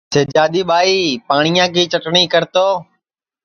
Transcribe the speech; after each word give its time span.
سِجادی 0.13 0.61
ٻائی 0.69 0.97
پاٹِؔیا 1.27 1.65
کی 1.73 1.83
چٹٹؔیں 1.91 2.27
کرتو 2.33 2.67